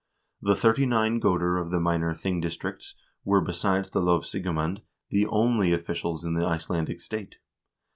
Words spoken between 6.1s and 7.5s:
in the Icelandic state.